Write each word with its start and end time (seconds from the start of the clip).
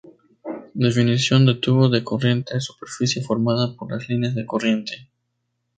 Definición 0.85 1.45
de 1.45 1.53
tubo 1.53 1.87
de 1.87 2.03
corriente: 2.03 2.59
superficie 2.59 3.21
formada 3.21 3.75
por 3.75 3.91
las 3.91 4.09
líneas 4.09 4.33
de 4.33 4.47
corriente. 4.47 5.11